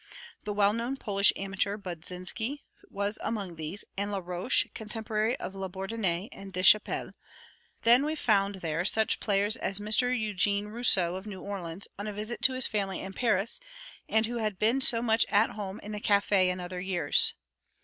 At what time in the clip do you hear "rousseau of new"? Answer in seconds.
10.69-11.41